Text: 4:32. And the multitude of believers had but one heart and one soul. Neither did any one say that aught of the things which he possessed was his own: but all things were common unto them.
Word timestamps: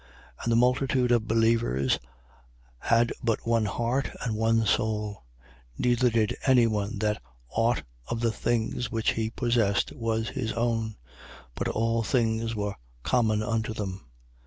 4:32. 0.39 0.43
And 0.43 0.51
the 0.51 0.55
multitude 0.55 1.11
of 1.11 1.27
believers 1.27 1.99
had 2.79 3.13
but 3.23 3.45
one 3.45 3.65
heart 3.65 4.09
and 4.21 4.35
one 4.35 4.65
soul. 4.65 5.25
Neither 5.77 6.09
did 6.09 6.35
any 6.43 6.65
one 6.65 6.93
say 6.93 6.97
that 7.01 7.21
aught 7.51 7.83
of 8.07 8.19
the 8.21 8.31
things 8.31 8.89
which 8.89 9.11
he 9.11 9.29
possessed 9.29 9.91
was 9.93 10.29
his 10.29 10.53
own: 10.53 10.95
but 11.53 11.67
all 11.67 12.01
things 12.01 12.55
were 12.55 12.73
common 13.03 13.43
unto 13.43 13.75
them. 13.75 14.07